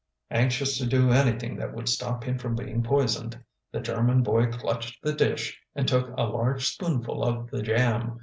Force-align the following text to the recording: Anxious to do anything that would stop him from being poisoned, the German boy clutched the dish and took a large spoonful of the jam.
Anxious 0.31 0.79
to 0.79 0.87
do 0.87 1.11
anything 1.11 1.57
that 1.57 1.75
would 1.75 1.87
stop 1.87 2.23
him 2.23 2.39
from 2.39 2.55
being 2.55 2.81
poisoned, 2.81 3.39
the 3.71 3.79
German 3.79 4.23
boy 4.23 4.47
clutched 4.51 4.99
the 5.03 5.13
dish 5.13 5.61
and 5.75 5.87
took 5.87 6.09
a 6.17 6.23
large 6.23 6.65
spoonful 6.67 7.23
of 7.23 7.51
the 7.51 7.61
jam. 7.61 8.19